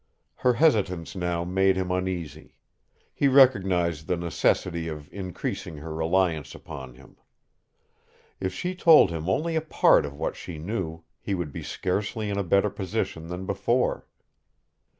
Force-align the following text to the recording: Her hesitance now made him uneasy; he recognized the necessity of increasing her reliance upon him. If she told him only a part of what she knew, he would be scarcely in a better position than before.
Her 0.37 0.53
hesitance 0.53 1.15
now 1.15 1.43
made 1.43 1.75
him 1.75 1.91
uneasy; 1.91 2.55
he 3.13 3.27
recognized 3.27 4.07
the 4.07 4.17
necessity 4.17 4.87
of 4.87 5.07
increasing 5.13 5.77
her 5.77 5.93
reliance 5.93 6.55
upon 6.55 6.95
him. 6.95 7.17
If 8.39 8.51
she 8.51 8.73
told 8.73 9.11
him 9.11 9.29
only 9.29 9.55
a 9.55 9.61
part 9.61 10.07
of 10.07 10.17
what 10.17 10.35
she 10.35 10.57
knew, 10.57 11.03
he 11.19 11.35
would 11.35 11.51
be 11.51 11.61
scarcely 11.61 12.31
in 12.31 12.37
a 12.39 12.43
better 12.43 12.71
position 12.71 13.27
than 13.27 13.45
before. 13.45 14.07